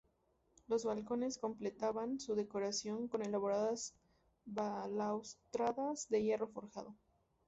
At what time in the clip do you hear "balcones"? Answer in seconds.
0.85-1.37